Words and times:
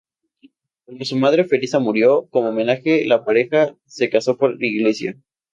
Cuando 0.85 1.05
su 1.05 1.15
madre 1.17 1.43
Felisa 1.43 1.77
murió, 1.77 2.25
como 2.31 2.49
homenaje 2.49 3.05
la 3.05 3.23
pareja 3.23 3.75
se 3.85 4.09
casó 4.09 4.35
por 4.35 4.55
iglesia. 4.63 5.15